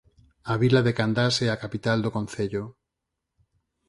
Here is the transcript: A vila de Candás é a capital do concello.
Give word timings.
A 0.51 0.53
vila 0.61 0.81
de 0.85 0.93
Candás 0.99 1.35
é 1.45 1.47
a 1.51 1.61
capital 1.63 1.97
do 2.01 2.13
concello. 2.17 2.63